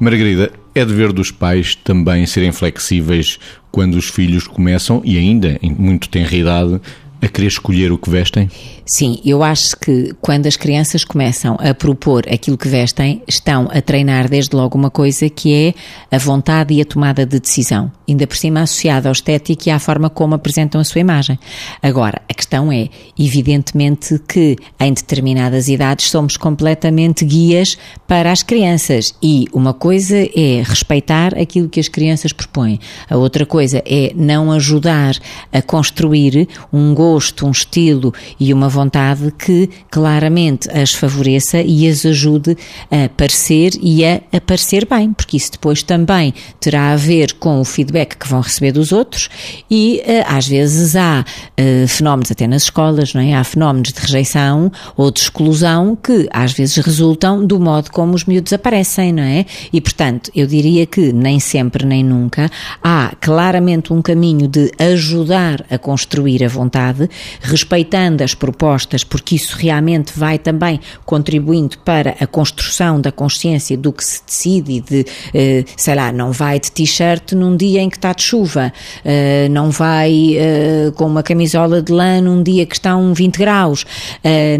Margarida, 0.00 0.52
é 0.74 0.84
dever 0.84 1.12
dos 1.12 1.30
pais 1.30 1.74
também 1.74 2.24
serem 2.24 2.52
flexíveis 2.52 3.38
quando 3.70 3.94
os 3.94 4.08
filhos 4.08 4.46
começam, 4.46 5.02
e 5.04 5.18
ainda 5.18 5.58
em 5.60 5.72
muito 5.72 6.08
tenra 6.08 6.34
idade, 6.34 6.80
a 7.20 7.26
querer 7.26 7.48
escolher 7.48 7.90
o 7.90 7.98
que 7.98 8.08
vestem? 8.08 8.48
Sim, 8.86 9.20
eu 9.24 9.42
acho 9.42 9.76
que 9.76 10.14
quando 10.20 10.46
as 10.46 10.56
crianças 10.56 11.04
começam 11.04 11.56
a 11.60 11.74
propor 11.74 12.24
aquilo 12.32 12.56
que 12.56 12.68
vestem, 12.68 13.22
estão 13.26 13.68
a 13.72 13.82
treinar 13.82 14.28
desde 14.28 14.54
logo 14.54 14.78
uma 14.78 14.90
coisa 14.90 15.28
que 15.28 15.52
é 15.52 15.74
a 16.14 16.18
vontade 16.18 16.74
e 16.74 16.80
a 16.80 16.84
tomada 16.84 17.26
de 17.26 17.40
decisão, 17.40 17.90
ainda 18.08 18.26
por 18.26 18.36
cima 18.36 18.62
associada 18.62 19.08
ao 19.08 19.12
estético 19.12 19.68
e 19.68 19.70
à 19.70 19.78
forma 19.78 20.08
como 20.08 20.34
apresentam 20.34 20.80
a 20.80 20.84
sua 20.84 21.00
imagem. 21.00 21.38
Agora, 21.82 22.22
a 22.28 22.34
questão 22.34 22.72
é, 22.72 22.88
evidentemente, 23.18 24.18
que 24.26 24.56
em 24.80 24.92
determinadas 24.92 25.68
idades 25.68 26.10
somos 26.10 26.36
completamente 26.36 27.24
guias 27.24 27.76
para 28.06 28.32
as 28.32 28.42
crianças 28.42 29.14
e 29.22 29.46
uma 29.52 29.74
coisa 29.74 30.16
é 30.16 30.62
respeitar 30.64 31.36
aquilo 31.38 31.68
que 31.68 31.80
as 31.80 31.88
crianças 31.88 32.32
propõem, 32.32 32.78
a 33.08 33.16
outra 33.16 33.44
coisa 33.44 33.82
é 33.84 34.12
não 34.14 34.50
ajudar 34.52 35.14
a 35.52 35.60
construir 35.60 36.48
um 36.72 36.94
gosto 36.94 37.46
um 37.46 37.50
estilo 37.50 38.12
e 38.38 38.52
uma 38.52 38.68
vontade 38.68 39.32
que 39.38 39.68
claramente 39.90 40.70
as 40.70 40.92
favoreça 40.92 41.60
e 41.60 41.88
as 41.88 42.04
ajude 42.04 42.56
a 42.90 43.08
parecer 43.08 43.72
e 43.80 44.04
a 44.04 44.20
aparecer 44.32 44.86
bem, 44.86 45.12
porque 45.12 45.36
isso 45.36 45.52
depois 45.52 45.82
também 45.82 46.32
terá 46.60 46.92
a 46.92 46.96
ver 46.96 47.34
com 47.34 47.60
o 47.60 47.64
feedback 47.64 47.97
que 48.04 48.28
vão 48.28 48.40
receber 48.40 48.72
dos 48.72 48.92
outros 48.92 49.28
e 49.70 50.00
eh, 50.04 50.24
às 50.26 50.46
vezes 50.46 50.96
há 50.96 51.24
uh, 51.24 51.88
fenómenos 51.88 52.30
até 52.30 52.46
nas 52.46 52.62
escolas, 52.62 53.14
não 53.14 53.20
é? 53.20 53.34
Há 53.34 53.44
fenómenos 53.44 53.92
de 53.92 54.00
rejeição 54.00 54.70
ou 54.96 55.10
de 55.10 55.20
exclusão 55.20 55.96
que 55.96 56.28
às 56.32 56.52
vezes 56.52 56.76
resultam 56.76 57.46
do 57.46 57.58
modo 57.60 57.90
como 57.90 58.14
os 58.14 58.24
miúdos 58.24 58.52
aparecem, 58.52 59.12
não 59.12 59.22
é? 59.22 59.44
E 59.72 59.80
portanto, 59.80 60.30
eu 60.34 60.46
diria 60.46 60.86
que 60.86 61.12
nem 61.12 61.40
sempre 61.40 61.84
nem 61.84 62.04
nunca 62.04 62.50
há 62.82 63.12
claramente 63.20 63.92
um 63.92 64.02
caminho 64.02 64.48
de 64.48 64.70
ajudar 64.78 65.64
a 65.70 65.78
construir 65.78 66.44
a 66.44 66.48
vontade 66.48 67.08
respeitando 67.40 68.22
as 68.22 68.34
propostas, 68.34 69.04
porque 69.04 69.36
isso 69.36 69.56
realmente 69.56 70.12
vai 70.16 70.38
também 70.38 70.80
contribuindo 71.04 71.78
para 71.78 72.16
a 72.20 72.26
construção 72.26 73.00
da 73.00 73.12
consciência 73.12 73.76
do 73.76 73.92
que 73.92 74.04
se 74.04 74.22
decide 74.24 74.80
de, 74.80 75.06
eh, 75.34 75.64
sei 75.76 75.94
lá, 75.94 76.12
não 76.12 76.32
vai 76.32 76.60
de 76.60 76.70
t-shirt 76.70 77.32
num 77.32 77.56
dia 77.56 77.80
em 77.80 77.87
que 77.88 77.96
está 77.96 78.12
de 78.12 78.22
chuva, 78.22 78.72
eh, 79.04 79.48
não 79.50 79.70
vai 79.70 80.36
eh, 80.36 80.92
com 80.94 81.06
uma 81.06 81.22
camisola 81.22 81.80
de 81.82 81.92
lã 81.92 82.20
num 82.20 82.42
dia 82.42 82.66
que 82.66 82.74
estão 82.74 83.12
20 83.14 83.36
graus, 83.36 83.84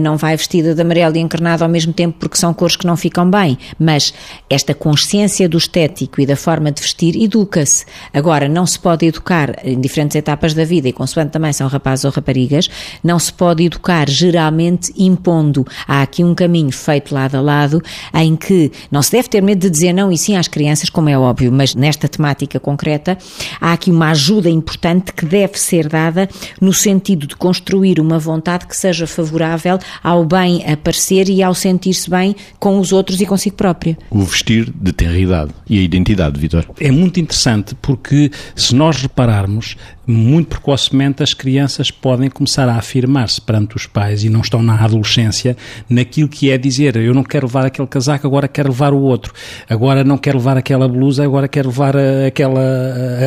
não 0.01 0.17
vai 0.17 0.37
vestida 0.37 0.75
de 0.75 0.81
amarelo 0.81 1.17
e 1.17 1.21
encarnado 1.21 1.62
ao 1.62 1.71
mesmo 1.71 1.93
tempo 1.93 2.17
porque 2.19 2.37
são 2.37 2.55
cores 2.55 2.77
que 2.77 2.87
não 2.87 2.97
ficam 2.97 3.31
bem, 3.31 3.59
mas 3.79 4.15
esta 4.49 4.75
consciência 4.75 5.49
do 5.49 5.59
estético 5.59 6.21
e 6.21 6.27
da 6.27 6.37
forma 6.37 6.71
de 6.71 6.81
vestir 6.81 7.17
educa-se. 7.17 7.84
Agora, 8.12 8.49
não 8.49 8.67
se 8.67 8.79
pode 8.79 9.06
educar 9.06 9.56
em 9.65 9.81
diferentes 9.81 10.17
etapas 10.17 10.55
da 10.55 10.65
vida 10.65 10.89
e 10.89 10.93
consoante 10.93 11.33
também 11.33 11.53
são 11.53 11.69
rapazes 11.69 12.05
ou 12.05 12.11
raparigas, 12.11 12.69
não 13.03 13.19
se 13.19 13.33
pode 13.33 13.65
educar 13.65 14.09
geralmente 14.09 14.93
impondo. 14.97 15.67
Há 15.87 16.03
aqui 16.03 16.25
um 16.25 16.34
caminho 16.34 16.73
feito 16.73 17.15
lado 17.15 17.37
a 17.37 17.41
lado 17.41 17.83
em 18.15 18.37
que 18.37 18.71
não 18.91 19.03
se 19.03 19.12
deve 19.12 19.29
ter 19.29 19.43
medo 19.43 19.61
de 19.61 19.71
dizer 19.71 19.93
não 19.93 20.11
e 20.11 20.19
sim 20.19 20.37
às 20.37 20.49
crianças, 20.49 20.89
como 20.89 21.09
é 21.09 21.19
óbvio, 21.19 21.53
mas 21.53 21.75
nesta 21.75 22.09
temática 22.09 22.59
concreta 22.61 23.18
há 23.61 23.73
aqui 23.73 23.91
uma 23.91 24.11
ajuda 24.11 24.49
importante 24.51 25.13
que 25.13 25.25
deve 25.25 25.59
ser 25.59 25.89
dada 25.89 26.29
no 26.61 26.73
sentido 26.73 27.27
de 27.27 27.37
construir 27.37 28.01
uma 28.01 28.19
vontade 28.19 28.67
que 28.67 28.77
seja 28.77 29.07
favorável 29.07 29.79
ao 30.03 30.25
bem 30.25 30.65
aparecer 30.71 31.29
e 31.29 31.43
ao 31.43 31.55
sentir-se 31.55 32.09
bem 32.09 32.34
com 32.59 32.78
os 32.78 32.93
outros 32.93 33.21
e 33.21 33.27
consigo 33.27 33.57
própria. 33.57 33.97
O 34.11 34.23
vestir 34.23 34.73
de 34.75 34.93
ter 34.93 35.15
idade 35.19 35.53
e 35.69 35.78
a 35.78 35.83
identidade, 35.83 36.39
Vitor. 36.39 36.65
É 36.81 36.91
muito 36.91 37.21
interessante 37.21 37.75
porque 37.75 38.31
se 38.55 38.75
nós 38.75 39.03
repararmos, 39.03 39.77
muito 40.07 40.49
precocemente 40.49 41.23
as 41.23 41.34
crianças 41.34 41.91
podem 41.91 42.31
começar 42.31 42.67
a 42.69 42.77
afirmar-se 42.77 43.41
perante 43.41 43.77
os 43.77 43.87
pais 43.87 44.25
e 44.25 44.31
não 44.31 44.41
estão 44.41 44.62
na 44.62 44.75
adolescência 44.83 45.55
naquilo 45.89 46.28
que 46.28 46.51
é 46.51 46.57
dizer 46.57 46.97
eu 46.97 47.12
não 47.12 47.23
quero 47.23 47.47
levar 47.47 47.67
aquele 47.67 47.89
casaco, 47.89 48.27
agora 48.27 48.49
quero 48.49 48.71
levar 48.71 48.93
o 48.93 49.01
outro. 49.01 49.33
Agora 49.69 50.05
não 50.05 50.17
quero 50.17 50.39
levar 50.39 50.57
aquela 50.57 50.89
blusa, 50.89 51.25
agora 51.25 51.49
quero 51.49 51.69
levar 51.69 51.97
a, 51.97 52.27
aquela 52.27 52.61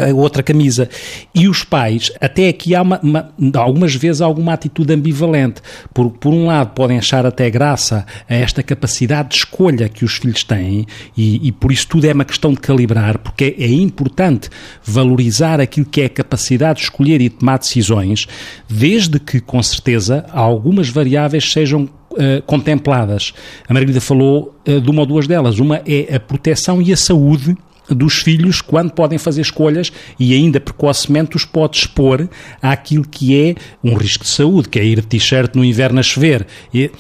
a 0.10 0.14
outra 0.14 0.44
camisa. 0.44 0.90
E 1.34 1.48
os 1.48 1.64
pais, 1.64 2.12
até 2.20 2.50
aqui 2.50 2.76
há 2.76 2.82
uma, 2.82 3.00
uma, 3.02 3.32
algumas 3.56 3.96
vezes 3.96 4.22
alguma 4.22 4.54
atitude 4.54 4.94
ambivalente. 4.94 5.62
Por, 5.94 6.12
por 6.12 6.34
um 6.34 6.48
lado 6.48 6.72
podem 6.74 6.98
achar 6.98 7.26
até 7.26 7.50
graça 7.50 8.06
a 8.30 8.36
esta 8.36 8.64
capacidade 8.64 9.30
de 9.30 9.36
escolha 9.36 9.90
que 9.90 10.06
os 10.06 10.16
filhos 10.16 10.44
têm 10.44 10.86
e, 11.16 11.48
e 11.48 11.52
por 11.52 11.72
isso 11.72 11.88
tudo 11.88 12.06
é 12.06 12.14
uma 12.14 12.26
questão 12.26 12.54
de 12.54 12.60
calibrar, 12.60 13.18
porque 13.20 13.56
é, 13.58 13.64
é 13.64 13.70
importante 13.70 14.50
valorizar 14.84 15.60
aquilo 15.60 15.86
que 15.86 16.02
é 16.02 16.06
a 16.06 16.10
capacidade 16.10 16.80
de 16.80 16.86
escolher 16.86 17.22
e 17.22 17.30
tomar 17.30 17.60
decisões, 17.60 18.28
desde 18.70 19.20
que, 19.20 19.40
com 19.40 19.62
certeza, 19.62 20.26
algumas 20.32 20.90
variáveis 20.90 21.52
sejam 21.52 21.90
Uh, 22.12 22.42
contempladas. 22.46 23.34
A 23.70 23.74
Margarida 23.74 24.02
falou 24.02 24.54
uh, 24.68 24.82
de 24.82 24.90
uma 24.90 25.00
ou 25.00 25.06
duas 25.06 25.28
delas. 25.28 25.60
Uma 25.60 25.82
é 25.86 26.14
a 26.14 26.20
proteção 26.20 26.82
e 26.82 26.92
a 26.92 26.98
saúde 26.98 27.56
dos 27.90 28.16
filhos 28.16 28.62
quando 28.62 28.92
podem 28.92 29.18
fazer 29.18 29.42
escolhas 29.42 29.92
e 30.20 30.34
ainda 30.34 30.60
precocemente 30.60 31.36
os 31.36 31.46
pode 31.46 31.78
expor 31.78 32.30
àquilo 32.62 33.06
que 33.08 33.40
é 33.40 33.56
um 33.84 33.96
risco 33.96 34.24
de 34.24 34.30
saúde, 34.30 34.70
que 34.70 34.80
é 34.80 34.84
ir 34.84 35.02
de 35.02 35.08
t-shirt 35.08 35.56
no 35.56 35.66
inverno 35.66 36.00
a 36.00 36.04
chover. 36.04 36.46
E, 36.74 36.92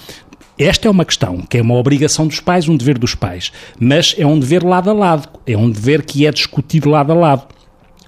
esta 0.57 0.87
é 0.87 0.91
uma 0.91 1.05
questão, 1.05 1.41
que 1.41 1.57
é 1.57 1.61
uma 1.61 1.75
obrigação 1.75 2.27
dos 2.27 2.39
pais, 2.39 2.69
um 2.69 2.77
dever 2.77 2.99
dos 2.99 3.15
pais, 3.15 3.51
mas 3.79 4.13
é 4.17 4.25
um 4.25 4.37
dever 4.37 4.63
lado 4.63 4.91
a 4.91 4.93
lado, 4.93 5.27
é 5.47 5.57
um 5.57 5.69
dever 5.69 6.03
que 6.03 6.27
é 6.27 6.31
discutido 6.31 6.89
lado 6.89 7.11
a 7.11 7.15
lado 7.15 7.47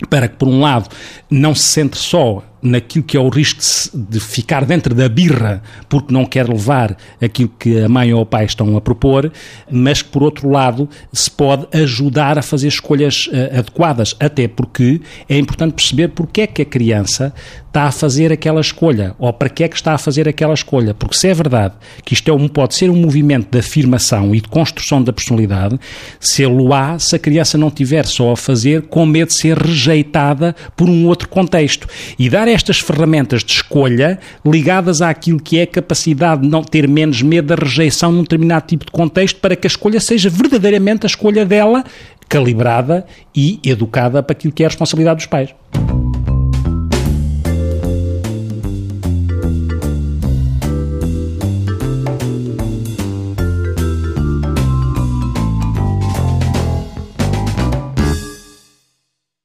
para 0.10 0.28
que, 0.28 0.36
por 0.36 0.48
um 0.48 0.62
lado, 0.62 0.90
não 1.30 1.56
se 1.56 1.64
centre 1.64 2.00
só 2.00 2.44
naquilo 2.64 3.04
que 3.04 3.18
é 3.18 3.20
o 3.20 3.30
risco 3.30 3.62
de, 3.94 4.20
ficar 4.20 4.66
dentro 4.66 4.96
da 4.96 5.10
birra 5.10 5.62
porque 5.90 6.14
não 6.14 6.26
quer 6.26 6.48
levar 6.48 6.98
aquilo 7.22 7.52
que 7.60 7.80
a 7.82 7.90
mãe 7.90 8.14
ou 8.14 8.22
o 8.22 8.26
pai 8.26 8.46
estão 8.46 8.76
a 8.78 8.82
propor, 8.82 9.32
mas 9.70 10.02
que, 10.02 10.10
por 10.10 10.24
outro 10.24 10.50
lado, 10.50 10.90
se 11.12 11.30
pode 11.30 11.68
ajudar 11.78 12.38
a 12.38 12.42
fazer 12.42 12.68
escolhas 12.68 13.28
uh, 13.28 13.60
adequadas, 13.60 14.16
até 14.20 14.48
porque 14.48 15.02
é 15.28 15.38
importante 15.38 15.74
perceber 15.74 16.10
porque 16.10 16.42
é 16.42 16.48
que 16.48 16.62
a 16.62 16.66
criança 16.66 17.34
está 17.68 17.86
a 17.86 17.92
fazer 17.92 18.32
aquela 18.32 18.62
escolha, 18.62 19.16
ou 19.18 19.34
para 19.34 19.50
que 19.50 19.64
é 19.64 19.68
que 19.68 19.76
está 19.76 19.94
a 19.94 19.98
fazer 19.98 20.30
aquela 20.30 20.54
escolha, 20.54 20.94
porque 20.94 21.16
se 21.16 21.28
é 21.28 21.34
verdade 21.34 21.74
que 22.06 22.14
isto 22.14 22.30
é 22.30 22.34
um, 22.34 22.48
pode 22.48 22.76
ser 22.76 22.90
um 22.90 22.96
movimento 22.96 23.50
de 23.52 23.58
afirmação 23.58 24.36
e 24.36 24.40
de 24.40 24.48
construção 24.48 25.02
da 25.02 25.12
personalidade, 25.12 25.80
se 26.20 26.44
ele 26.44 26.54
o 26.54 26.72
há, 26.72 27.00
se 27.00 27.16
a 27.16 27.20
criança 27.20 27.58
não 27.58 27.72
tiver 27.72 28.06
só 28.06 28.32
a 28.32 28.38
fazer 28.38 28.84
com 28.84 29.06
medo 29.08 29.30
de 29.30 29.34
ser 29.34 29.58
rejeitada 29.58 30.56
por 30.78 30.88
um 30.88 31.08
outro 31.08 31.28
contexto. 31.28 31.88
E 32.18 32.30
dar 32.30 32.48
estas 32.54 32.80
ferramentas 32.80 33.44
de 33.44 33.54
escolha 33.54 34.20
ligadas 34.46 35.02
àquilo 35.02 35.40
que 35.40 35.60
é 35.60 35.64
a 35.64 35.68
capacidade 35.68 36.42
de 36.44 36.48
não 36.48 36.64
ter 36.64 36.88
menos 36.88 37.22
medo 37.22 37.48
da 37.48 37.56
rejeição 37.56 38.12
num 38.12 38.24
determinado 38.24 38.68
tipo 38.68 38.86
de 38.86 38.92
contexto 38.92 39.40
para 39.40 39.56
que 39.56 39.68
a 39.68 39.70
escolha 39.70 40.00
seja 40.00 40.30
verdadeiramente 40.30 41.06
a 41.06 41.08
escolha 41.08 41.46
dela, 41.46 41.84
calibrada 42.30 43.06
e 43.36 43.60
educada 43.64 44.24
para 44.24 44.34
aquilo 44.34 44.54
que 44.54 44.64
é 44.64 44.66
a 44.66 44.70
responsabilidade 44.70 45.18
dos 45.18 45.26
pais. 45.26 45.50